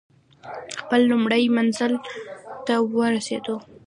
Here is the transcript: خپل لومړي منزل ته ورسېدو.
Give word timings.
خپل 0.81 0.99
لومړي 1.11 1.43
منزل 1.57 1.93
ته 2.65 2.75
ورسېدو. 2.97 3.55